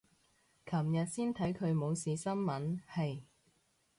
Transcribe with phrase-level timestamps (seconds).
[0.65, 3.21] 琴日先看他冇事新聞，唉。